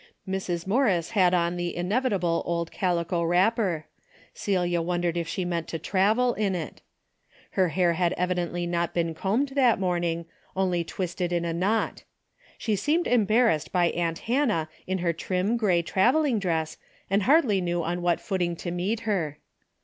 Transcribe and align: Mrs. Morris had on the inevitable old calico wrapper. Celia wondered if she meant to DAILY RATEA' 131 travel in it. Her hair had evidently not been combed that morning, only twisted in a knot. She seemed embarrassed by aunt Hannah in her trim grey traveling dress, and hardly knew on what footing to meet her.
Mrs. 0.27 0.65
Morris 0.65 1.11
had 1.11 1.31
on 1.35 1.57
the 1.57 1.75
inevitable 1.75 2.41
old 2.47 2.71
calico 2.71 3.21
wrapper. 3.21 3.85
Celia 4.33 4.81
wondered 4.81 5.15
if 5.15 5.27
she 5.27 5.45
meant 5.45 5.67
to 5.67 5.77
DAILY 5.77 5.91
RATEA' 5.91 6.15
131 6.15 6.15
travel 6.15 6.33
in 6.33 6.55
it. 6.69 6.81
Her 7.51 7.69
hair 7.69 7.93
had 7.93 8.13
evidently 8.13 8.65
not 8.65 8.95
been 8.95 9.13
combed 9.13 9.49
that 9.49 9.79
morning, 9.79 10.25
only 10.55 10.83
twisted 10.83 11.31
in 11.31 11.45
a 11.45 11.53
knot. 11.53 12.03
She 12.57 12.75
seemed 12.75 13.05
embarrassed 13.05 13.71
by 13.71 13.89
aunt 13.91 14.17
Hannah 14.25 14.69
in 14.87 14.97
her 15.05 15.13
trim 15.13 15.55
grey 15.55 15.83
traveling 15.83 16.39
dress, 16.39 16.77
and 17.07 17.21
hardly 17.21 17.61
knew 17.61 17.83
on 17.83 18.01
what 18.01 18.19
footing 18.19 18.55
to 18.55 18.71
meet 18.71 19.01
her. 19.01 19.37